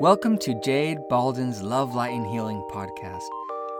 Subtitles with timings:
[0.00, 3.28] Welcome to Jade Balden's Love, Light, and Healing podcast,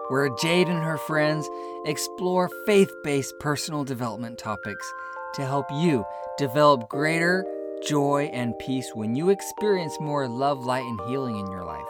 [0.09, 1.49] where Jade and her friends
[1.85, 4.93] explore faith based personal development topics
[5.35, 6.05] to help you
[6.39, 7.45] develop greater
[7.89, 11.89] joy and peace when you experience more love, light, and healing in your life.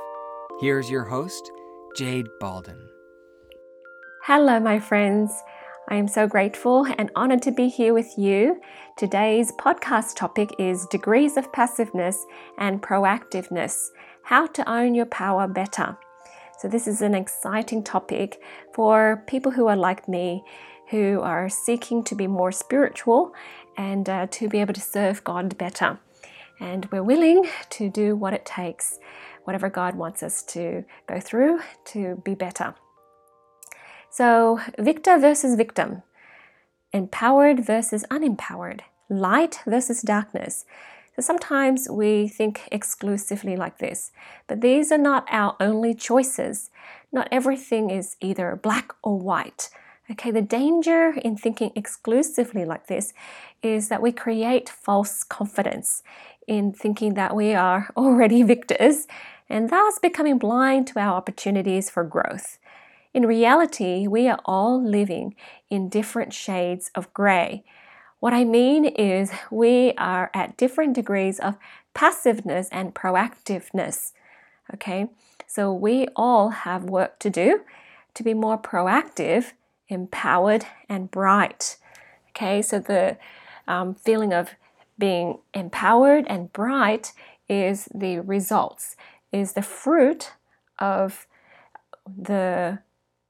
[0.61, 1.51] Here's your host,
[1.97, 2.81] Jade Balden.
[4.25, 5.33] Hello, my friends.
[5.89, 8.61] I am so grateful and honored to be here with you.
[8.97, 12.25] Today's podcast topic is degrees of passiveness
[12.57, 13.91] and proactiveness
[14.25, 15.97] how to own your power better.
[16.59, 18.41] So, this is an exciting topic
[18.73, 20.45] for people who are like me,
[20.91, 23.33] who are seeking to be more spiritual
[23.77, 25.99] and uh, to be able to serve God better.
[26.61, 28.99] And we're willing to do what it takes,
[29.45, 32.75] whatever God wants us to go through to be better.
[34.11, 36.03] So, victor versus victim,
[36.93, 40.65] empowered versus unempowered, light versus darkness.
[41.17, 44.13] So sometimes we think exclusively like this,
[44.47, 46.71] but these are not our only choices.
[47.13, 49.69] Not everything is either black or white.
[50.11, 53.13] Okay, the danger in thinking exclusively like this
[53.63, 56.03] is that we create false confidence
[56.47, 59.07] in thinking that we are already victors
[59.49, 62.59] and thus becoming blind to our opportunities for growth.
[63.15, 65.37] In reality, we are all living
[65.69, 67.65] in different shades of grey.
[68.23, 71.57] What I mean is, we are at different degrees of
[71.93, 74.13] passiveness and proactiveness.
[74.73, 75.09] Okay,
[75.49, 77.63] so we all have work to do
[78.15, 79.55] to be more proactive,
[79.89, 81.79] empowered, and bright.
[82.29, 83.17] Okay, so the
[83.67, 84.51] um, feeling of
[84.97, 87.15] being empowered and bright
[87.49, 88.95] is the results,
[89.33, 90.31] is the fruit
[90.79, 91.27] of
[92.07, 92.79] the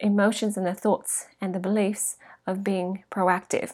[0.01, 3.73] emotions and the thoughts and the beliefs of being proactive.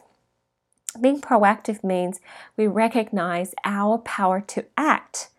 [0.99, 2.19] Being proactive means
[2.57, 5.29] we recognize our power to act.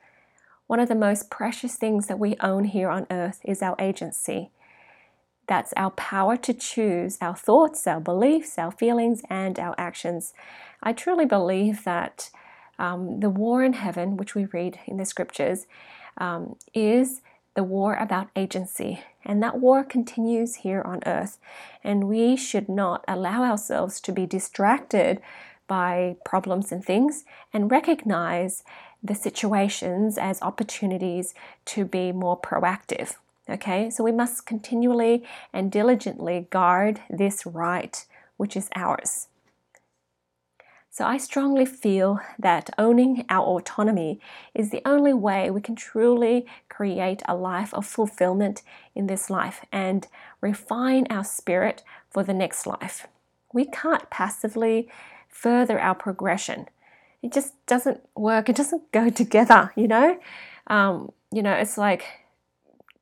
[0.67, 4.51] One of the most precious things that we own here on earth is our agency.
[5.49, 10.33] That's our power to choose our thoughts, our beliefs, our feelings, and our actions.
[10.81, 12.31] I truly believe that
[12.79, 15.67] um, the war in heaven, which we read in the scriptures,
[16.19, 17.21] um, is
[17.55, 19.01] the war about agency.
[19.25, 21.39] And that war continues here on earth.
[21.83, 25.21] And we should not allow ourselves to be distracted
[25.71, 28.65] by problems and things and recognize
[29.05, 31.33] the situations as opportunities
[31.65, 33.15] to be more proactive.
[33.49, 35.23] Okay, so we must continually
[35.53, 38.05] and diligently guard this right,
[38.37, 39.29] which is ours.
[40.91, 44.19] So I strongly feel that owning our autonomy
[44.53, 48.63] is the only way we can truly create a life of fulfillment
[48.97, 50.09] in this life and
[50.41, 53.07] refine our spirit for the next life.
[53.53, 54.89] We can't passively
[55.41, 56.69] further our progression.
[57.23, 58.49] It just doesn't work.
[58.49, 60.19] It doesn't go together, you know?
[60.67, 62.05] Um, you know, it's like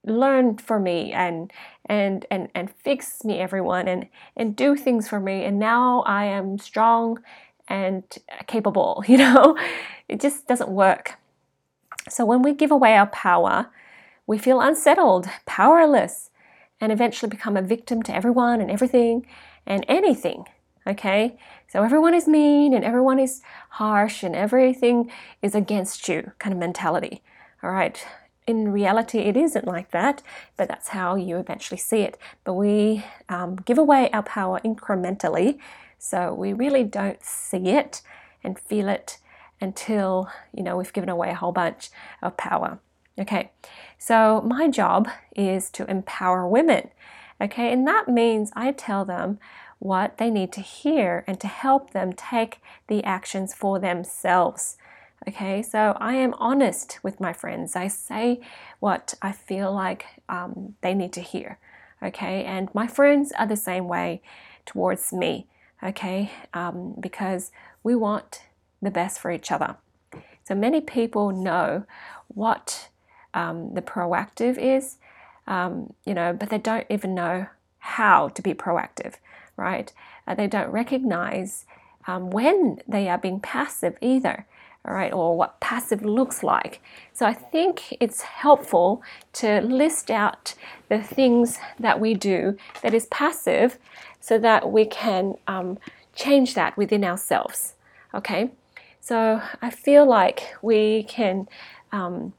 [0.05, 1.53] learn for me and
[1.87, 4.07] and and and fix me everyone and
[4.37, 7.19] and do things for me and now I am strong
[7.67, 8.05] and
[8.47, 9.57] capable, you know?
[10.09, 11.17] It just doesn't work.
[12.09, 13.71] So when we give away our power,
[14.27, 16.31] we feel unsettled, powerless,
[16.81, 19.27] and eventually become a victim to everyone and everything
[19.67, 20.45] and anything.
[20.89, 21.37] Okay?
[21.69, 25.11] So everyone is mean and everyone is harsh and everything
[25.43, 27.23] is against you kind of mentality.
[27.63, 28.05] All right?
[28.47, 30.23] In reality, it isn't like that,
[30.57, 32.17] but that's how you eventually see it.
[32.45, 35.59] But we um, give away our power incrementally
[35.99, 38.01] so we really don't see it
[38.43, 39.19] and feel it
[39.61, 41.91] until, you know, we've given away a whole bunch
[42.23, 42.79] of power.
[43.19, 43.51] Okay,
[43.99, 46.91] so my job is to empower women.
[47.41, 49.41] Okay, and that means I tell them
[49.79, 54.77] what they need to hear and to help them take the actions for themselves.
[55.27, 57.77] Okay, so I am honest with my friends.
[57.77, 58.41] I say
[58.81, 61.59] what I feel like um, they need to hear.
[62.03, 64.23] Okay, and my friends are the same way
[64.65, 65.49] towards me
[65.83, 66.31] okay?
[66.55, 67.51] Um, because
[67.83, 68.43] we want
[68.83, 69.77] the best for each other.
[70.45, 71.85] So many people know
[72.29, 72.89] what
[73.35, 74.97] um, the proactive is,
[75.47, 77.47] um, you know, but they don't even know
[77.79, 79.15] how to be proactive,
[79.59, 79.93] right?
[80.27, 81.67] Uh, they don't recognize
[82.07, 84.47] um, when they are being passive either,
[84.85, 86.81] all right, or what passive looks like.
[87.13, 89.03] So I think it's helpful
[89.35, 90.55] to list out
[90.89, 93.79] the things that we do that is passive
[94.21, 95.79] so that we can um,
[96.15, 97.75] change that within ourselves.
[98.15, 98.51] Okay,
[99.01, 101.47] so I feel like we can
[101.93, 102.33] um,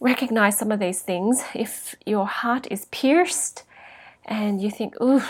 [0.00, 1.42] recognize some of these things.
[1.54, 3.62] If your heart is pierced
[4.26, 5.22] and you think, ooh,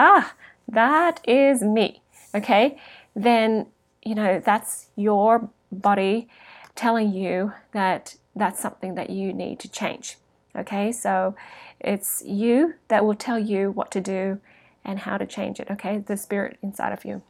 [0.00, 0.34] ah,
[0.66, 2.00] that is me,
[2.34, 2.80] okay,
[3.14, 3.66] then
[4.02, 6.28] you know that's your body
[6.74, 10.16] telling you that that's something that you need to change.
[10.56, 11.34] Okay, so
[11.78, 14.40] it's you that will tell you what to do
[14.84, 15.68] and how to change it.
[15.70, 17.22] Okay, the spirit inside of you.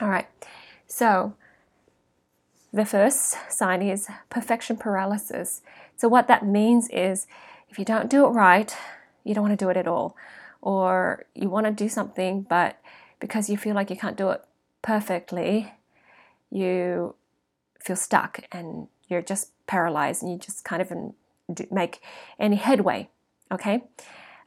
[0.00, 0.26] All right,
[0.88, 1.34] so
[2.72, 5.62] the first sign is perfection paralysis.
[5.96, 7.28] So, what that means is
[7.68, 8.76] if you don't do it right,
[9.22, 10.16] you don't want to do it at all.
[10.64, 12.80] Or you want to do something, but
[13.20, 14.42] because you feel like you can't do it
[14.80, 15.74] perfectly,
[16.50, 17.14] you
[17.78, 20.90] feel stuck and you're just paralyzed and you just kind of
[21.70, 22.00] make
[22.40, 23.10] any headway.
[23.52, 23.84] Okay?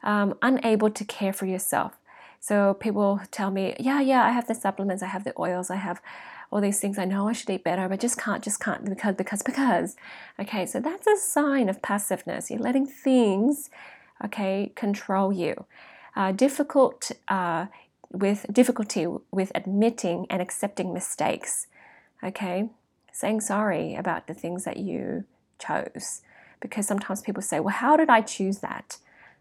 [0.02, 1.92] Um, unable to care for yourself.
[2.40, 5.76] So people tell me, yeah, yeah, I have the supplements, I have the oils, I
[5.76, 6.00] have
[6.50, 6.98] all these things.
[6.98, 9.96] I know I should eat better, but just can't, just can't because, because, because.
[10.40, 12.50] Okay, so that's a sign of passiveness.
[12.50, 13.70] You're letting things,
[14.24, 15.66] okay, control you.
[16.18, 17.66] Uh, difficult uh,
[18.10, 21.68] with difficulty with admitting and accepting mistakes.
[22.24, 22.68] Okay,
[23.12, 25.24] saying sorry about the things that you
[25.60, 26.22] chose,
[26.60, 28.98] because sometimes people say, "Well, how did I choose that?"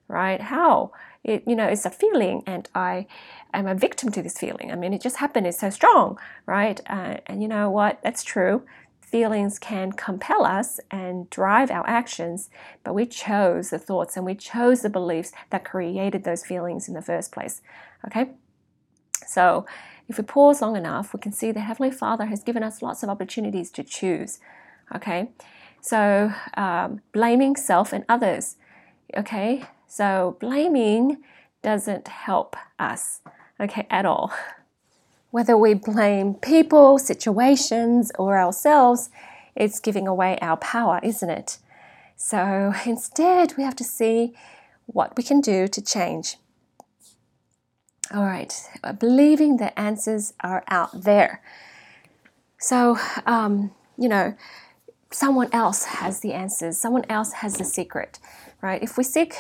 [0.08, 0.40] Right?
[0.40, 0.92] How?
[1.24, 3.08] It, you know, it's a feeling, and I
[3.56, 4.72] am a victim to this feeling.
[4.72, 5.48] I mean, it just happened.
[5.48, 6.80] It's so strong, right?
[6.88, 8.00] Uh, and you know what?
[8.04, 8.62] That's true.
[9.12, 12.50] Feelings can compel us and drive our actions,
[12.84, 16.94] but we chose the thoughts and we chose the beliefs that created those feelings in
[16.94, 17.62] the first place.
[18.06, 18.32] Okay?
[19.26, 19.66] So,
[20.10, 23.02] if we pause long enough, we can see the Heavenly Father has given us lots
[23.02, 24.40] of opportunities to choose.
[24.94, 25.30] Okay?
[25.80, 28.58] So, um, blaming self and others.
[29.16, 29.64] Okay?
[29.88, 31.24] So, blaming
[31.62, 33.22] doesn't help us
[33.58, 34.34] okay, at all.
[35.32, 39.10] Whether we blame people, situations, or ourselves,
[39.56, 41.58] it's giving away our power, isn't it?
[42.16, 44.34] So instead, we have to see
[44.86, 46.38] what we can do to change.
[48.14, 48.54] All right,
[49.00, 51.42] believing the answers are out there.
[52.58, 54.34] So, um, you know,
[55.12, 58.20] someone else has the answers, someone else has the secret,
[58.62, 58.82] right?
[58.82, 59.36] If we seek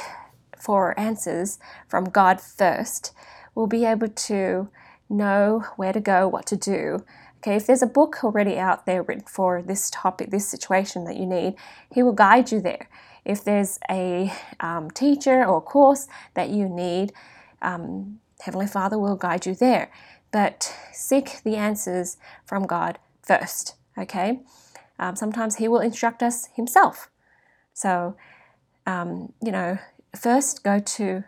[0.60, 3.13] for answers from God first,
[3.56, 4.69] we'll be able to
[5.09, 7.06] know where to go, what to do.
[7.38, 11.18] Okay, if there's a book already out there written for this topic, this situation that
[11.18, 11.56] you need,
[11.94, 12.89] he will guide you there.
[13.24, 17.13] If there's a um, teacher or course that you need,
[17.62, 19.92] um, Heavenly Father will guide you there.
[20.31, 23.75] But seek the answers from God first.
[23.98, 24.39] Okay,
[25.00, 27.10] um, sometimes He will instruct us Himself.
[27.74, 28.18] So,
[28.86, 29.77] um, you know,
[30.15, 31.24] first go to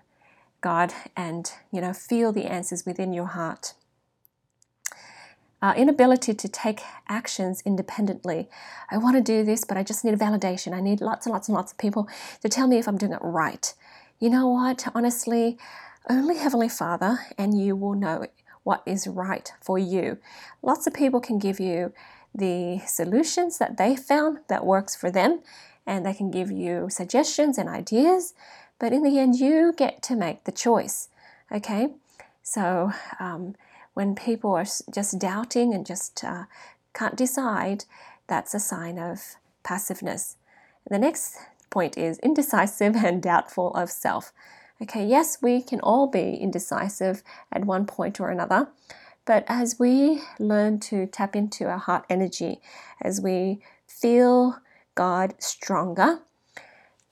[0.62, 3.74] God and you know feel the answers within your heart.
[5.62, 8.48] Our inability to take actions independently.
[8.90, 10.74] I want to do this, but I just need a validation.
[10.74, 12.08] I need lots and lots and lots of people
[12.42, 13.74] to tell me if I'm doing it right.
[14.20, 14.88] You know what?
[14.96, 15.58] Honestly,
[16.10, 18.26] only Heavenly Father and you will know
[18.64, 20.18] what is right for you.
[20.62, 21.94] Lots of people can give you
[22.34, 25.42] the solutions that they found that works for them,
[25.86, 28.34] and they can give you suggestions and ideas,
[28.80, 31.10] but in the end, you get to make the choice.
[31.52, 31.90] Okay?
[32.42, 33.56] So um,
[33.94, 36.46] when people are just doubting and just uh,
[36.94, 37.86] can't decide,
[38.28, 40.38] that's a sign of passiveness.
[40.90, 41.38] The next
[41.70, 44.32] point is indecisive and doubtful of self.
[44.82, 47.22] Okay, yes, we can all be indecisive
[47.52, 48.70] at one point or another,
[49.26, 52.62] but as we learn to tap into our heart energy,
[53.02, 54.58] as we feel
[54.96, 56.22] God stronger,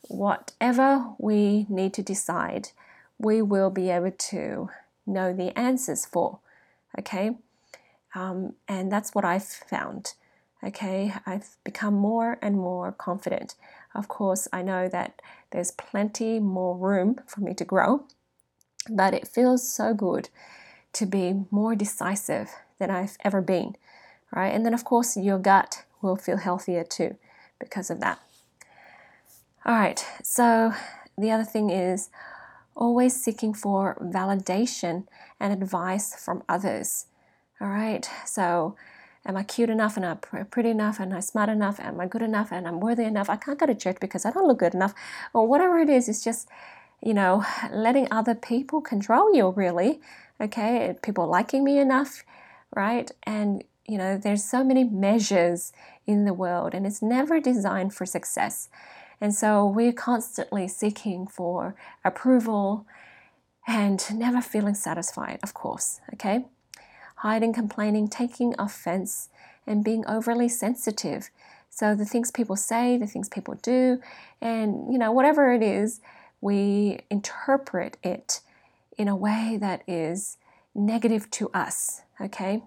[0.07, 2.69] whatever we need to decide,
[3.17, 4.69] we will be able to
[5.05, 6.39] know the answers for.
[6.97, 7.35] Okay,
[8.15, 10.13] um, and that's what I've found.
[10.63, 13.55] Okay, I've become more and more confident.
[13.93, 18.05] Of course, I know that there's plenty more room for me to grow,
[18.89, 20.29] but it feels so good
[20.93, 23.75] to be more decisive than I've ever been,
[24.31, 24.49] right?
[24.49, 27.17] And then, of course, your gut will feel healthier too
[27.59, 28.19] because of that.
[29.67, 30.73] All right, so
[31.17, 32.09] the other thing is
[32.73, 35.07] always seeking for validation
[35.41, 37.07] and advice from others.
[37.59, 38.77] All right, so
[39.25, 41.81] am I cute enough and I'm pretty enough and I'm smart enough?
[41.81, 43.29] Am I good enough and I'm worthy enough?
[43.29, 44.93] I can't go to church because I don't look good enough,
[45.33, 46.07] or whatever it is.
[46.07, 46.47] It's just,
[47.03, 49.99] you know, letting other people control you, really.
[50.39, 52.23] Okay, people liking me enough,
[52.73, 53.11] right?
[53.23, 55.73] And you know, there's so many measures
[56.05, 58.69] in the world, and it's never designed for success.
[59.19, 62.85] And so we're constantly seeking for approval
[63.67, 66.45] and never feeling satisfied, of course, okay?
[67.17, 69.29] Hiding, complaining, taking offense,
[69.65, 71.29] and being overly sensitive.
[71.69, 73.99] So the things people say, the things people do,
[74.39, 75.99] and you know, whatever it is,
[76.39, 78.41] we interpret it
[78.97, 80.37] in a way that is
[80.73, 82.63] negative to us, okay?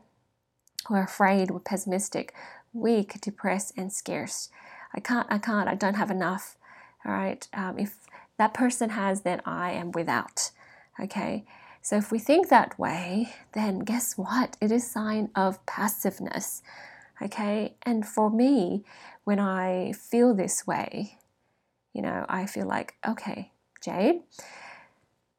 [0.88, 2.34] We're afraid, we're pessimistic,
[2.72, 4.48] weak, depressed, and scarce.
[4.94, 6.56] I can't, I can't, I don't have enough.
[7.04, 7.46] All right.
[7.54, 8.06] Um, if
[8.38, 10.50] that person has, then I am without.
[10.98, 11.44] Okay.
[11.82, 14.56] So if we think that way, then guess what?
[14.60, 16.62] It is sign of passiveness.
[17.22, 17.74] Okay.
[17.82, 18.84] And for me,
[19.24, 21.18] when I feel this way,
[21.92, 23.50] you know, I feel like, okay,
[23.82, 24.22] Jade,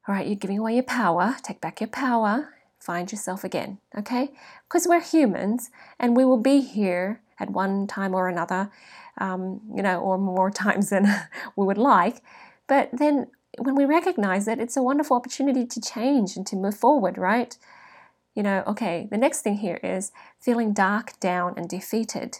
[0.06, 1.36] all right, you're giving away your power.
[1.42, 2.54] Take back your power.
[2.78, 4.32] Find yourself again, okay?
[4.64, 8.70] Because we're humans and we will be here at one time or another,
[9.18, 11.06] um, you know, or more times than
[11.56, 12.22] we would like.
[12.66, 13.28] But then
[13.58, 17.56] when we recognize it, it's a wonderful opportunity to change and to move forward, right?
[18.34, 22.38] You know, okay, the next thing here is feeling dark, down, and defeated,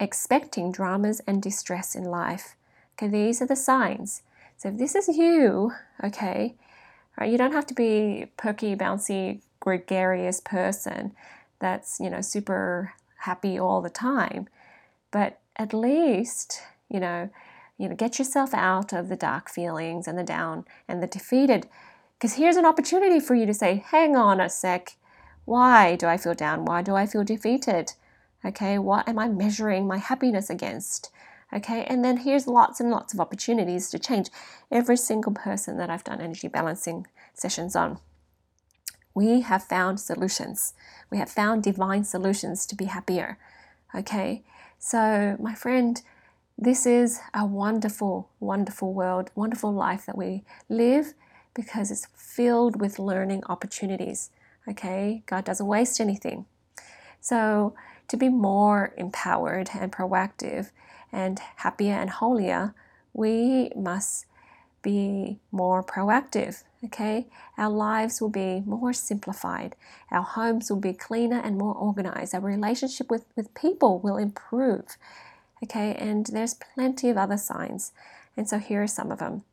[0.00, 2.56] expecting dramas and distress in life.
[2.94, 4.22] Okay, these are the signs.
[4.56, 6.56] So if this is you, okay,
[7.18, 11.12] right, you don't have to be perky, bouncy, gregarious person
[11.60, 14.48] that's, you know, super happy all the time.
[15.12, 17.30] But at least, you know,
[17.78, 21.68] you know, get yourself out of the dark feelings and the down and the defeated.
[22.18, 24.96] Because here's an opportunity for you to say, hang on a sec.
[25.44, 26.64] Why do I feel down?
[26.64, 27.92] Why do I feel defeated?
[28.44, 31.10] Okay, what am I measuring my happiness against?
[31.52, 34.30] Okay, and then here's lots and lots of opportunities to change
[34.70, 37.98] every single person that I've done energy balancing sessions on.
[39.14, 40.72] We have found solutions.
[41.10, 43.38] We have found divine solutions to be happier.
[43.94, 44.42] Okay,
[44.84, 46.02] so my friend,
[46.58, 51.14] this is a wonderful, wonderful world, wonderful life that we live
[51.54, 54.30] because it's filled with learning opportunities.
[54.68, 56.46] Okay, God doesn't waste anything.
[57.20, 57.74] So,
[58.08, 60.72] to be more empowered and proactive
[61.12, 62.74] and happier and holier,
[63.12, 64.26] we must
[64.82, 66.64] be more proactive.
[66.84, 69.76] Okay, our lives will be more simplified,
[70.10, 74.96] our homes will be cleaner and more organized, our relationship with, with people will improve.
[75.62, 77.92] Okay, and there's plenty of other signs,
[78.36, 79.44] and so here are some of them.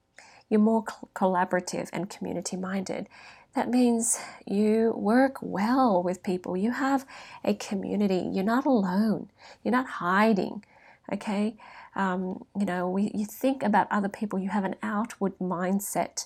[0.50, 0.84] You're more
[1.14, 3.08] collaborative and community minded.
[3.54, 6.58] That means you work well with people.
[6.58, 7.06] You have
[7.44, 8.28] a community.
[8.32, 9.30] You're not alone.
[9.64, 10.64] You're not hiding
[11.12, 11.56] okay
[11.96, 16.26] um, you know we, you think about other people you have an outward mindset.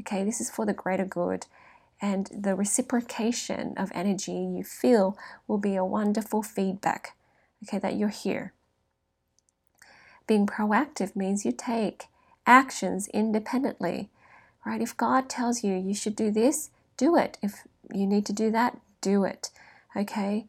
[0.00, 1.46] Okay this is for the greater good.
[2.02, 7.16] And the reciprocation of energy you feel will be a wonderful feedback
[7.64, 8.52] okay that you're here.
[10.26, 12.04] Being proactive means you take
[12.46, 14.08] actions independently
[14.64, 14.80] right?
[14.82, 17.38] If god tells you you should do this do it.
[17.42, 19.50] If you need to do that do it
[19.96, 20.46] okay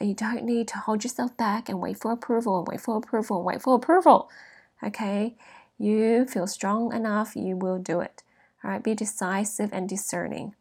[0.00, 3.38] you don't need to hold yourself back and wait for approval and wait for approval
[3.38, 4.30] and wait for approval.
[4.82, 5.36] Okay?
[5.78, 8.22] You feel strong enough, you will do it.
[8.62, 8.82] All right?
[8.82, 10.54] Be decisive and discerning.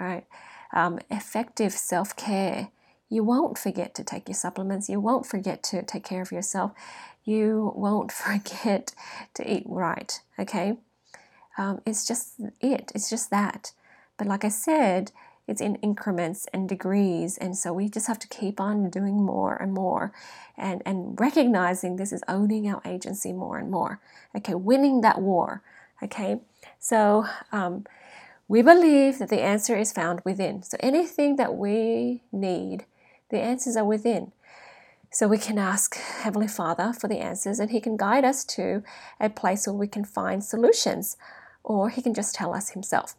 [0.00, 0.26] All right?
[0.72, 2.68] Um, effective self care.
[3.08, 4.88] You won't forget to take your supplements.
[4.88, 6.72] You won't forget to take care of yourself.
[7.24, 8.94] You won't forget
[9.34, 10.20] to eat right.
[10.38, 10.78] Okay?
[11.58, 12.90] Um, it's just it.
[12.94, 13.72] It's just that.
[14.16, 15.12] But like I said,
[15.48, 19.56] it's in increments and degrees and so we just have to keep on doing more
[19.56, 20.12] and more
[20.56, 24.00] and and recognizing this is owning our agency more and more.
[24.36, 25.62] Okay winning that war.
[26.02, 26.40] Okay
[26.78, 27.84] so um,
[28.48, 30.62] we believe that the answer is found within.
[30.62, 32.84] So anything that we need
[33.30, 34.30] the answers are within.
[35.10, 38.82] So we can ask heavenly father for the answers and he can guide us to
[39.20, 41.16] a place where we can find solutions
[41.64, 43.16] or he can just tell us himself.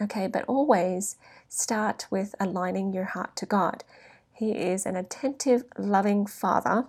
[0.00, 1.16] Okay but always
[1.48, 3.84] start with aligning your heart to God.
[4.32, 6.86] He is an attentive, loving Father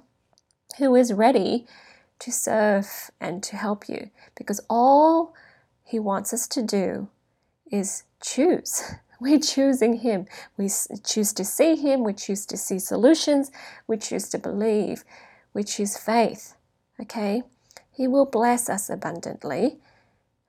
[0.77, 1.65] who is ready
[2.19, 5.33] to serve and to help you because all
[5.83, 7.07] He wants us to do
[7.71, 8.83] is choose.
[9.19, 10.27] We're choosing Him.
[10.57, 10.69] We
[11.03, 12.03] choose to see Him.
[12.03, 13.51] We choose to see solutions.
[13.87, 15.03] We choose to believe.
[15.53, 16.55] We choose faith.
[16.99, 17.43] Okay?
[17.91, 19.77] He will bless us abundantly.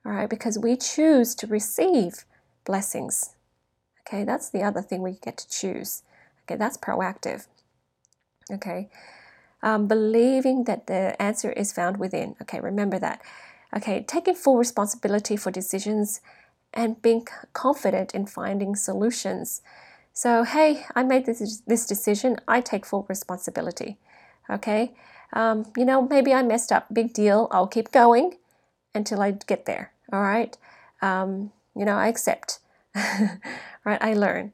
[0.05, 0.29] All right?
[0.29, 2.25] Because we choose to receive
[2.63, 3.35] blessings
[4.01, 6.03] Okay, that's the other thing we get to choose.
[6.43, 7.47] Okay, that's proactive.
[8.51, 8.89] Okay,
[9.61, 12.35] um, believing that the answer is found within.
[12.41, 13.21] Okay, remember that.
[13.75, 16.21] Okay, taking full responsibility for decisions
[16.73, 19.61] and being confident in finding solutions.
[20.13, 23.97] So, hey, I made this, this decision, I take full responsibility.
[24.49, 24.93] Okay,
[25.33, 28.37] um, you know, maybe I messed up, big deal, I'll keep going
[28.95, 29.91] until I get there.
[30.11, 30.57] All right,
[31.01, 32.59] um, you know, I accept.
[33.85, 34.01] right?
[34.01, 34.53] I learn.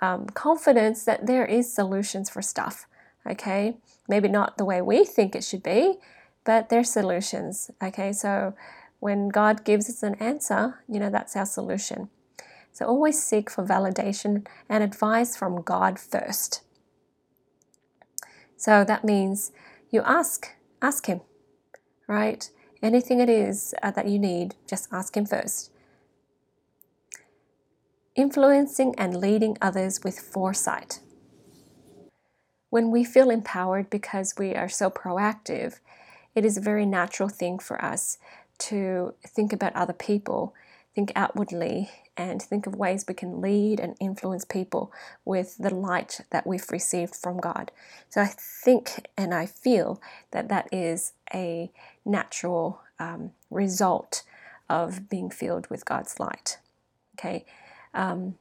[0.00, 2.86] Um, confidence that there is solutions for stuff.
[3.28, 3.76] Okay,
[4.08, 5.98] maybe not the way we think it should be,
[6.44, 7.70] but there's solutions.
[7.82, 8.54] Okay, so
[8.98, 12.08] when God gives us an answer, you know that's our solution.
[12.72, 16.62] So always seek for validation and advice from God first.
[18.56, 19.52] So that means
[19.90, 20.48] you ask
[20.80, 21.20] ask Him,
[22.06, 22.48] right?
[22.82, 25.69] Anything it is uh, that you need, just ask Him first.
[28.16, 30.98] Influencing and leading others with foresight.
[32.68, 35.78] When we feel empowered because we are so proactive,
[36.34, 38.18] it is a very natural thing for us
[38.58, 40.54] to think about other people,
[40.94, 44.92] think outwardly, and think of ways we can lead and influence people
[45.24, 47.70] with the light that we've received from God.
[48.08, 50.00] So I think and I feel
[50.32, 51.70] that that is a
[52.04, 54.24] natural um, result
[54.68, 56.58] of being filled with God's light.
[57.18, 57.44] Okay.
[57.94, 58.36] Um,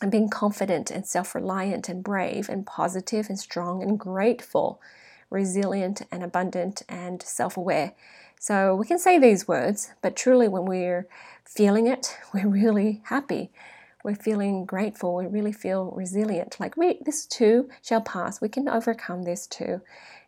[0.00, 4.80] and being confident and self reliant and brave and positive and strong and grateful,
[5.30, 7.92] resilient and abundant and self aware.
[8.40, 11.06] So we can say these words, but truly, when we're
[11.44, 13.50] feeling it, we're really happy.
[14.04, 15.16] We're feeling grateful.
[15.16, 16.58] We really feel resilient.
[16.60, 18.40] Like we, this too shall pass.
[18.40, 19.80] We can overcome this too.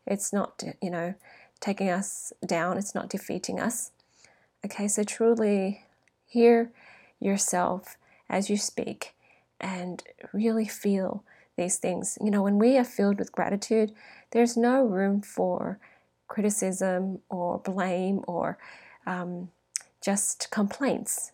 [0.06, 1.14] It's not, you know,
[1.60, 2.78] taking us down.
[2.78, 3.92] It's not defeating us.
[4.64, 5.84] Okay, so truly
[6.26, 6.72] hear
[7.20, 7.96] yourself
[8.30, 9.14] as you speak
[9.60, 11.24] and really feel
[11.56, 12.16] these things.
[12.22, 13.92] You know, when we are filled with gratitude,
[14.30, 15.78] there's no room for
[16.28, 18.56] criticism or blame or
[19.06, 19.50] um,
[20.00, 21.32] just complaints.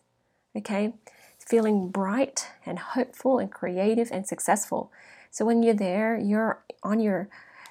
[0.55, 0.93] Okay?
[1.39, 4.91] Feeling bright and hopeful and creative and successful.
[5.31, 7.29] So when you're there, you're on your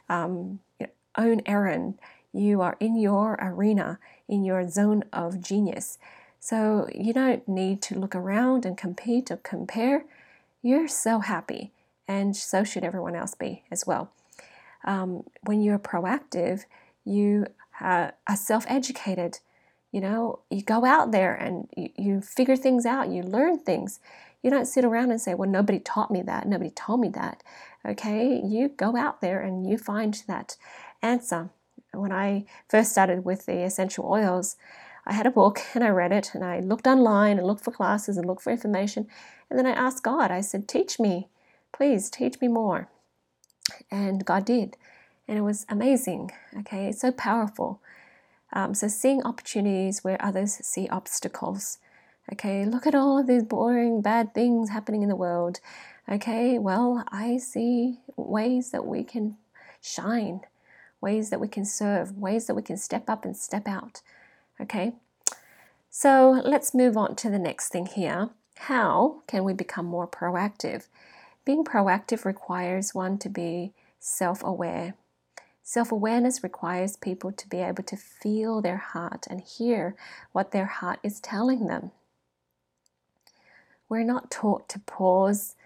[0.09, 0.61] um,
[1.19, 1.99] own errand.
[2.33, 5.99] You are in your arena, in your zone of genius.
[6.41, 10.05] So you don't need to look around and compete or compare.
[10.63, 11.73] You're so happy,
[12.07, 14.11] and so should everyone else be as well.
[14.85, 16.65] Um, when you're proactive,
[17.05, 17.47] you
[17.81, 19.39] uh, are self educated.
[19.93, 23.99] You know, you go out there and you, you figure things out, you learn things.
[24.43, 27.43] You don't sit around and say, Well, nobody taught me that, nobody told me that.
[27.85, 30.57] Okay, you go out there and you find that
[31.03, 31.51] answer.
[31.93, 34.57] When I first started with the essential oils,
[35.07, 37.71] I had a book and I read it and I looked online and looked for
[37.71, 39.07] classes and looked for information.
[39.49, 41.29] And then I asked God, I said, Teach me,
[41.73, 42.89] please teach me more.
[43.91, 44.77] And God did
[45.29, 46.31] and it was amazing.
[46.61, 47.81] Okay, it's so powerful.
[48.53, 51.79] Um, so seeing opportunities where others see obstacles.
[52.33, 55.61] Okay, look at all of these boring, bad things happening in the world.
[56.09, 59.37] Okay, well, I see ways that we can
[59.81, 60.41] shine,
[61.01, 64.03] ways that we can serve, ways that we can step up and step out.
[64.61, 64.95] Okay,
[65.99, 68.31] so let's move on to the next thing here.
[68.57, 70.89] How can we become more proactive?
[71.45, 74.95] Being proactive requires one to be self aware
[75.69, 79.97] Self awareness requires people to be able to feel their heart and hear
[80.31, 81.91] what their heart is telling them.
[83.89, 85.57] We're not taught to pause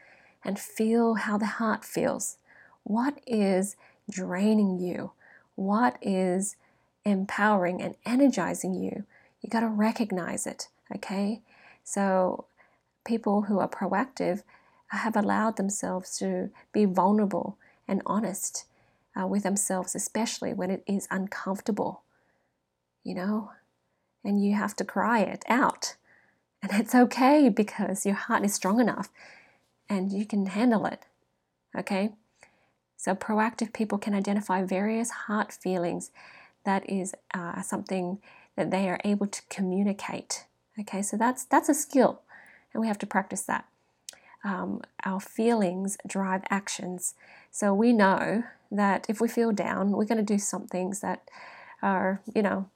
[0.42, 2.38] and feel how the heart feels.
[2.82, 3.76] What is
[4.10, 5.12] draining you?
[5.54, 6.56] What is
[7.04, 9.04] empowering and energizing you?
[9.40, 11.40] You got to recognize it, okay?
[11.82, 12.46] So,
[13.04, 14.42] people who are proactive
[14.88, 17.56] have allowed themselves to be vulnerable
[17.88, 18.66] and honest
[19.18, 22.02] uh, with themselves, especially when it is uncomfortable,
[23.02, 23.52] you know,
[24.24, 25.96] and you have to cry it out.
[26.62, 29.08] And it's okay because your heart is strong enough
[29.88, 31.02] and you can handle it.
[31.76, 32.12] Okay?
[32.96, 36.10] So, proactive people can identify various heart feelings
[36.64, 38.18] that is uh, something
[38.60, 40.44] that they are able to communicate.
[40.78, 42.20] Okay, so that's that's a skill,
[42.72, 43.64] and we have to practice that.
[44.44, 47.14] Um, our feelings drive actions,
[47.50, 51.28] so we know that if we feel down, we're going to do some things that
[51.82, 52.68] are, you know,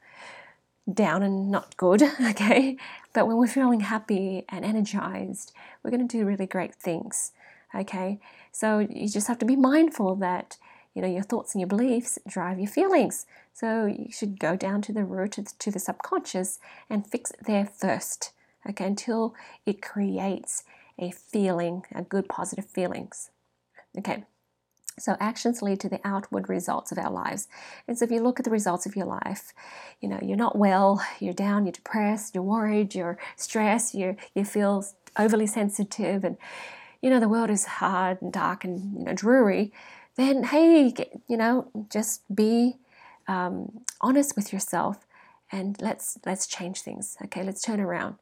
[0.93, 2.77] down and not good, okay?
[3.13, 7.33] But when we're feeling happy and energized, we're going to do really great things,
[7.75, 8.19] okay?
[8.53, 10.57] So you just have to be mindful that,
[10.95, 13.27] you know, your thoughts and your beliefs drive your feelings.
[13.53, 17.67] So you should go down to the root, to the subconscious, and fix it there
[17.67, 18.33] first,
[18.69, 19.35] okay, until
[19.67, 20.65] it creates
[20.99, 23.31] a feeling, a good positive feelings,
[23.99, 24.25] okay?
[24.99, 27.49] So actions lead to the outward results of our lives.
[27.89, 29.53] And so if you look at the results of your life,
[30.01, 34.45] you know, you're not well, you're down, you're depressed, you're worried, you're stressed, you you
[34.45, 34.85] feel
[35.19, 36.37] overly sensitive and
[37.01, 39.73] you know the world is hard and dark and you know dreary,
[40.17, 40.95] then hey,
[41.29, 42.77] you know, just be
[43.27, 45.07] um, honest with yourself
[45.51, 47.17] and let's let's change things.
[47.25, 48.17] Okay, let's turn around.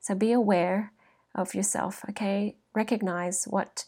[0.00, 0.92] So be aware
[1.34, 2.04] of yourself.
[2.10, 3.84] Okay, recognize what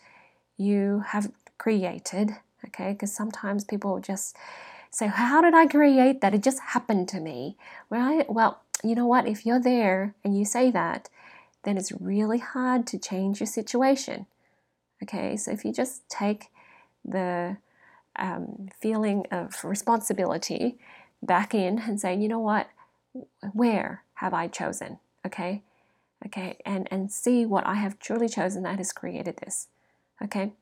[0.56, 2.92] you have created, okay?
[2.92, 4.36] Because sometimes people just
[4.90, 6.34] say, How did I create that?
[6.34, 7.56] It just happened to me,
[7.88, 8.30] right?
[8.30, 9.26] Well, you know what?
[9.26, 11.08] If you're there and you say that,
[11.64, 14.26] then it's really hard to change your situation,
[15.02, 15.36] okay?
[15.36, 16.46] So if you just take
[17.04, 17.56] the
[18.16, 20.78] um, feeling of responsibility
[21.22, 22.68] back in and saying, you know what,
[23.52, 24.98] where have I chosen?
[25.26, 25.62] Okay,
[26.26, 29.68] okay, and and see what I have truly chosen that has created this.
[30.22, 30.52] Okay.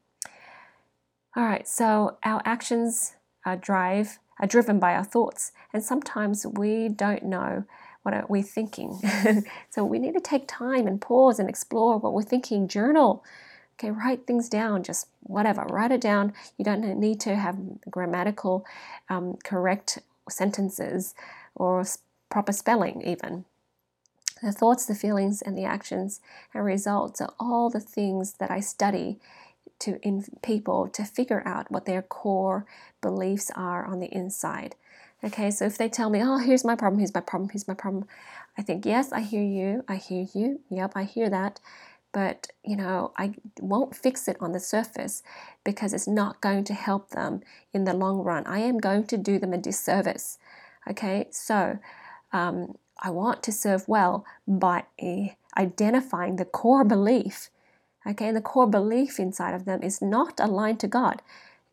[1.37, 1.69] All right.
[1.69, 7.65] So our actions are drive are driven by our thoughts, and sometimes we don't know
[8.03, 9.01] what are we thinking.
[9.71, 12.69] so we need to take time and pause and explore what we're thinking.
[12.69, 13.25] Journal.
[13.79, 16.33] Okay, write things down, just whatever, write it down.
[16.57, 17.57] You don't need to have
[17.89, 18.67] grammatical
[19.09, 21.15] um, correct sentences
[21.55, 21.85] or
[22.29, 23.45] proper spelling, even.
[24.43, 26.21] The thoughts, the feelings, and the actions
[26.53, 29.19] and results are all the things that I study
[29.81, 32.67] to in people to figure out what their core
[33.01, 34.75] beliefs are on the inside.
[35.23, 37.75] Okay, so if they tell me, oh, here's my problem, here's my problem, here's my
[37.75, 38.07] problem,
[38.57, 41.59] I think, yes, I hear you, I hear you, yep, I hear that,
[42.13, 45.23] but you know, I won't fix it on the surface
[45.65, 47.41] because it's not going to help them
[47.73, 48.47] in the long run.
[48.47, 50.39] I am going to do them a disservice.
[50.89, 51.79] Okay, so
[52.33, 54.85] um, I want to serve well by
[55.57, 57.51] identifying the core belief.
[58.07, 61.21] Okay, and the core belief inside of them is not aligned to God.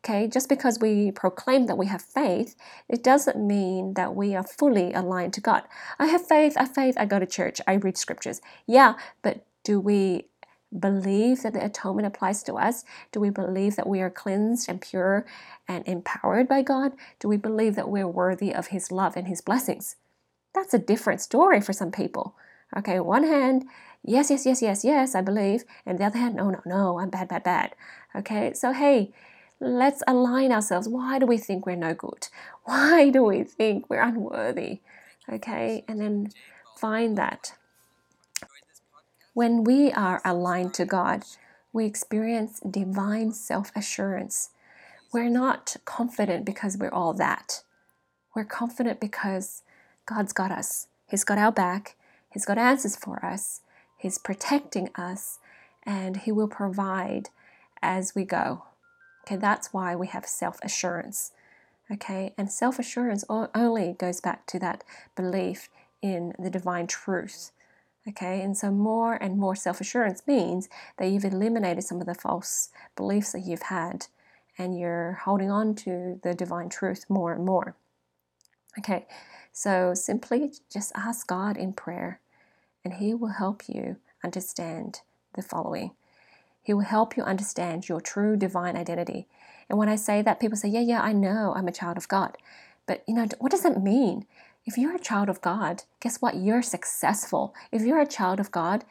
[0.04, 2.54] Okay, just because we proclaim that we have faith,
[2.88, 5.64] it doesn't mean that we are fully aligned to God.
[5.98, 8.40] I have faith, I have faith, I go to church, I read scriptures.
[8.66, 10.28] Yeah, but do we
[10.78, 12.84] believe that the atonement applies to us?
[13.10, 15.26] Do we believe that we are cleansed and pure
[15.66, 16.92] and empowered by God?
[17.18, 19.96] Do we believe that we're worthy of His love and His blessings?
[20.54, 22.36] That's a different story for some people.
[22.76, 23.64] Okay, one hand,
[24.04, 27.10] yes, yes, yes, yes, yes, I believe, and the other hand, no, no, no, I'm
[27.10, 27.74] bad, bad, bad.
[28.14, 29.12] Okay, so hey,
[29.58, 30.86] Let's align ourselves.
[30.86, 32.28] Why do we think we're no good?
[32.64, 34.80] Why do we think we're unworthy?
[35.32, 36.28] Okay, and then
[36.76, 37.54] find that.
[39.36, 41.22] When we are aligned to God,
[41.70, 44.48] we experience divine self assurance.
[45.12, 47.62] We're not confident because we're all that.
[48.34, 49.62] We're confident because
[50.06, 50.86] God's got us.
[51.06, 51.96] He's got our back.
[52.32, 53.60] He's got answers for us.
[53.98, 55.38] He's protecting us.
[55.84, 57.28] And He will provide
[57.82, 58.62] as we go.
[59.26, 61.32] Okay, that's why we have self assurance.
[61.92, 64.82] Okay, and self assurance only goes back to that
[65.14, 65.68] belief
[66.00, 67.50] in the divine truth.
[68.08, 72.14] Okay, and so more and more self assurance means that you've eliminated some of the
[72.14, 74.06] false beliefs that you've had
[74.58, 77.74] and you're holding on to the divine truth more and more.
[78.78, 79.06] Okay,
[79.52, 82.20] so simply just ask God in prayer
[82.84, 85.00] and He will help you understand
[85.34, 85.90] the following.
[86.62, 89.26] He will help you understand your true divine identity.
[89.68, 92.08] And when I say that, people say, Yeah, yeah, I know I'm a child of
[92.08, 92.38] God.
[92.86, 94.26] But, you know, what does that mean?
[94.66, 96.34] If you're a child of God, guess what?
[96.34, 97.54] You're successful.
[97.70, 98.84] If you're a child of God,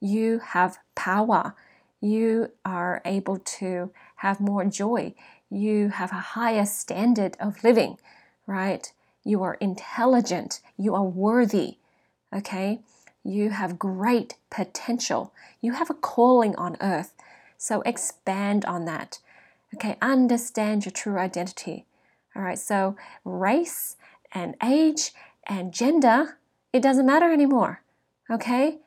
[0.00, 1.54] you have power.
[2.00, 5.12] You are able to have more joy.
[5.50, 7.98] You have a higher standard of living,
[8.46, 8.90] right?
[9.22, 10.60] You are intelligent.
[10.78, 11.76] You are worthy,
[12.34, 12.80] okay?
[13.22, 15.34] You have great potential.
[15.60, 17.12] You have a calling on earth.
[17.58, 19.18] So expand on that.
[19.74, 21.84] Okay, understand your true identity.
[22.34, 23.96] All right, so race
[24.32, 25.12] and age
[25.46, 26.38] and gender,
[26.72, 27.82] it doesn't matter anymore.
[28.30, 28.78] Okay?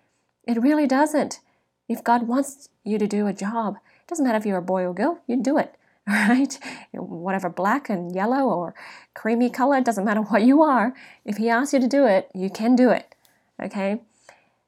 [0.45, 1.39] It really doesn't.
[1.87, 4.83] If God wants you to do a job, it doesn't matter if you're a boy
[4.83, 5.75] or girl, you do it.
[6.07, 6.59] right?
[6.91, 8.75] Whatever black and yellow or
[9.13, 10.93] creamy color, doesn't matter what you are.
[11.25, 13.15] If He asks you to do it, you can do it.
[13.61, 14.01] Okay?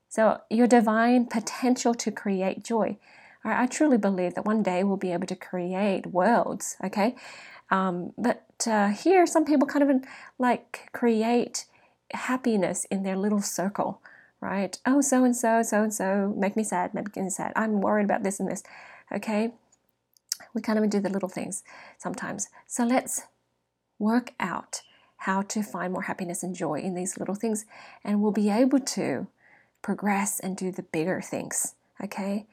[0.07, 2.97] So, your divine potential to create joy.
[3.43, 7.15] I truly believe that one day we'll be able to create worlds, okay?
[7.69, 10.05] Um, but uh, here, some people kind of
[10.37, 11.65] like create
[12.13, 14.01] happiness in their little circle,
[14.39, 14.77] right?
[14.85, 17.51] Oh, so and so, so and so, make me sad, make me sad.
[17.55, 18.63] I'm worried about this and this,
[19.13, 19.53] okay?
[20.53, 21.63] We kind of do the little things
[21.97, 22.49] sometimes.
[22.67, 23.23] So let's
[23.99, 24.81] work out
[25.17, 27.65] how to find more happiness and joy in these little things,
[28.03, 29.27] and we'll be able to
[29.81, 31.75] progress and do the bigger things.
[32.03, 32.45] Okay?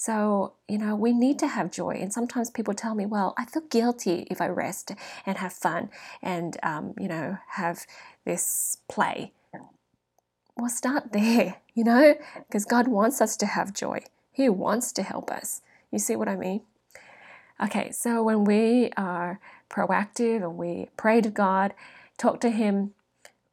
[0.00, 1.98] So, you know, we need to have joy.
[2.00, 4.92] And sometimes people tell me, well, I feel guilty if I rest
[5.26, 5.90] and have fun
[6.22, 7.84] and, um, you know, have
[8.24, 9.32] this play.
[10.56, 12.14] Well, start there, you know,
[12.46, 14.04] because God wants us to have joy.
[14.30, 15.62] He wants to help us.
[15.90, 16.60] You see what I mean?
[17.60, 21.74] Okay, so when we are proactive and we pray to God,
[22.16, 22.94] talk to Him,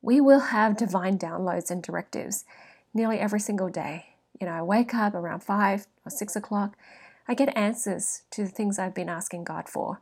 [0.03, 2.45] we will have divine downloads and directives
[2.93, 4.09] nearly every single day.
[4.39, 6.77] You know, I wake up around five or six o'clock,
[7.27, 10.01] I get answers to the things I've been asking God for.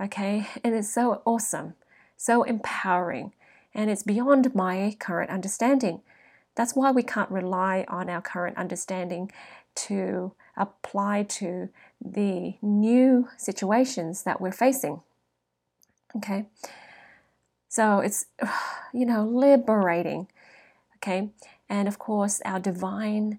[0.00, 1.74] Okay, and it's so awesome,
[2.16, 3.32] so empowering,
[3.74, 6.00] and it's beyond my current understanding.
[6.54, 9.32] That's why we can't rely on our current understanding
[9.74, 15.00] to apply to the new situations that we're facing.
[16.16, 16.46] Okay,
[17.68, 18.26] So it's,
[18.92, 20.28] you know, liberating.
[20.96, 21.30] Okay.
[21.70, 23.38] And of course, our divine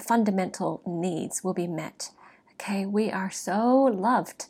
[0.00, 2.10] fundamental needs will be met.
[2.54, 2.86] Okay.
[2.86, 4.46] We are so loved.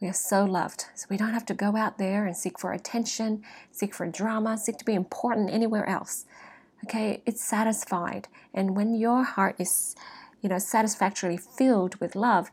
[0.00, 0.86] We are so loved.
[0.94, 4.56] So we don't have to go out there and seek for attention, seek for drama,
[4.56, 6.24] seek to be important anywhere else.
[6.84, 7.22] Okay.
[7.26, 8.28] It's satisfied.
[8.54, 9.96] And when your heart is,
[10.40, 12.50] you know, satisfactorily filled with love,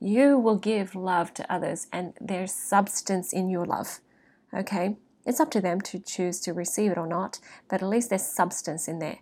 [0.00, 4.00] you will give love to others and there's substance in your love.
[4.54, 4.96] Okay?
[5.24, 8.26] It's up to them to choose to receive it or not, but at least there's
[8.26, 9.18] substance in there.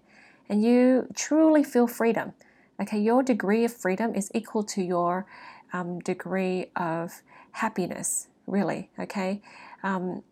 [0.49, 2.33] And you truly feel freedom.
[2.81, 5.27] Okay, your degree of freedom is equal to your
[5.73, 8.91] um, degree of happiness, really.
[8.99, 9.43] Okay,
[9.83, 10.23] um,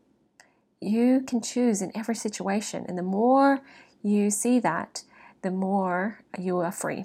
[0.81, 3.61] you can choose in every situation, and the more
[4.03, 5.05] you see that,
[5.43, 7.05] the more you are free.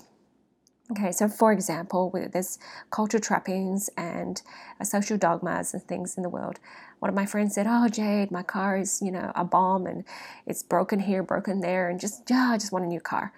[0.90, 2.58] Okay, so for example, with this
[2.92, 4.42] culture trappings and
[4.80, 6.60] uh, social dogmas and things in the world,
[7.00, 10.06] one of my friends said, "Oh, Jade, my car is you know a bomb and
[10.46, 13.34] it's broken here, broken there, and just yeah, I just want a new car."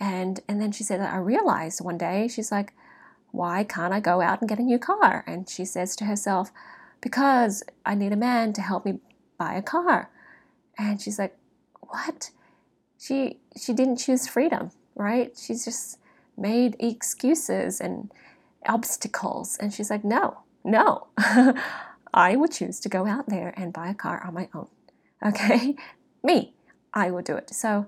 [0.00, 2.72] And and then she said, "I realized one day, she's like,
[3.32, 6.52] why can't I go out and get a new car?" And she says to herself,
[7.02, 9.00] "Because I need a man to help me
[9.38, 10.10] buy a car."
[10.78, 11.36] And she's like,
[11.80, 12.30] "What?"
[12.98, 15.36] She she didn't choose freedom, right?
[15.36, 15.98] She's just
[16.36, 18.10] made excuses and
[18.66, 19.56] obstacles.
[19.58, 21.06] And she's like, no, no,
[22.14, 24.68] I would choose to go out there and buy a car on my own.
[25.24, 25.76] Okay,
[26.22, 26.54] me,
[26.92, 27.50] I would do it.
[27.50, 27.86] So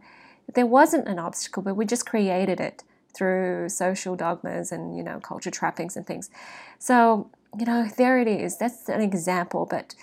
[0.54, 2.82] there wasn't an obstacle, but we just created it
[3.14, 6.28] through social dogmas and, you know, culture trappings and things.
[6.78, 8.58] So, you know, there it is.
[8.58, 9.94] That's an example, but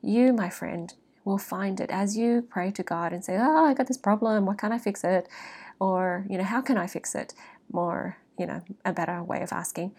[0.00, 3.74] you, my friend, will find it as you pray to God and say, Oh, I
[3.74, 4.46] got this problem.
[4.46, 5.28] What can't I fix it?
[5.80, 7.34] Or, you know, how can I fix it?
[7.72, 9.92] More, you know, a better way of asking,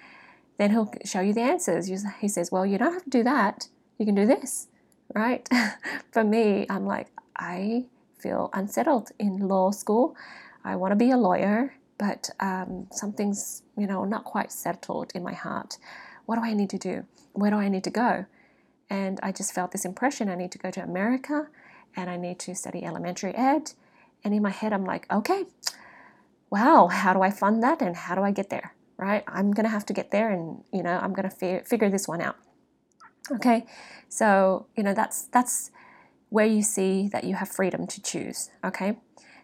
[0.58, 1.88] then he'll show you the answers.
[2.20, 3.68] He says, Well, you don't have to do that.
[3.98, 4.68] You can do this,
[5.14, 5.48] right?
[6.12, 7.86] For me, I'm like, I
[8.18, 10.16] feel unsettled in law school.
[10.64, 15.24] I want to be a lawyer, but um, something's, you know, not quite settled in
[15.24, 15.78] my heart.
[16.26, 17.06] What do I need to do?
[17.34, 18.26] Where do I need to go?
[18.90, 21.48] And I just felt this impression I need to go to America
[21.96, 23.74] and I need to study elementary ed.
[24.24, 25.46] And in my head, I'm like, okay,
[26.54, 28.76] wow, how do I fund that and how do I get there?
[28.96, 29.24] Right?
[29.28, 31.90] I'm going to have to get there and, you know, I'm going to fi- figure
[31.90, 32.36] this one out.
[33.32, 33.66] Okay?
[34.08, 35.72] So, you know, that's that's
[36.30, 38.98] where you see that you have freedom to choose, okay?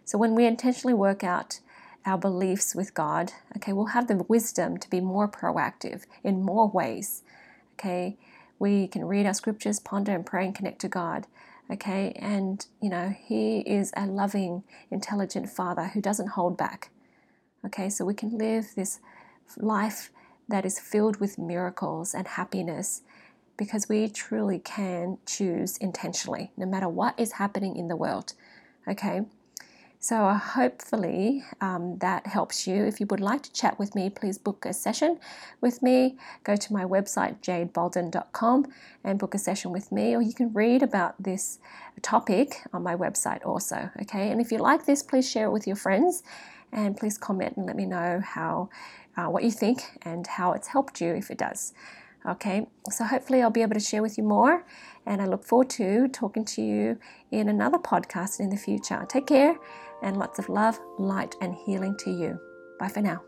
[0.04, 1.60] So when we intentionally work out
[2.04, 6.68] our beliefs with God, okay, we'll have the wisdom to be more proactive in more
[6.68, 7.22] ways.
[7.74, 8.18] Okay?
[8.58, 11.26] We can read our scriptures, ponder and pray and connect to God
[11.70, 16.90] okay and you know he is a loving intelligent father who doesn't hold back
[17.64, 19.00] Okay, so we can live this
[19.56, 20.10] life
[20.48, 23.02] that is filled with miracles and happiness
[23.56, 28.32] because we truly can choose intentionally no matter what is happening in the world.
[28.88, 29.20] Okay,
[29.98, 32.86] so hopefully um, that helps you.
[32.86, 35.20] If you would like to chat with me, please book a session
[35.60, 36.16] with me.
[36.42, 38.66] Go to my website, jadebalden.com,
[39.04, 41.58] and book a session with me, or you can read about this
[42.00, 43.90] topic on my website also.
[44.00, 46.22] Okay, and if you like this, please share it with your friends
[46.72, 48.68] and please comment and let me know how
[49.16, 51.72] uh, what you think and how it's helped you if it does.
[52.28, 54.64] Okay, so hopefully I'll be able to share with you more,
[55.06, 56.98] and I look forward to talking to you
[57.30, 59.06] in another podcast in the future.
[59.08, 59.56] Take care,
[60.02, 62.38] and lots of love, light, and healing to you.
[62.78, 63.22] Bye for now.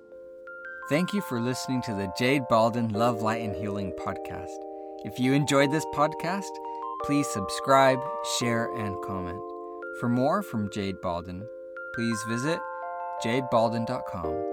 [0.91, 4.59] Thank you for listening to the Jade Balden Love, Light, and Healing podcast.
[5.05, 6.51] If you enjoyed this podcast,
[7.05, 7.99] please subscribe,
[8.39, 9.41] share, and comment.
[10.01, 11.43] For more from Jade Balden,
[11.95, 12.59] please visit
[13.25, 14.52] jadebalden.com.